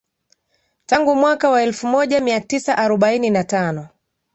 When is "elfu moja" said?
1.63-2.19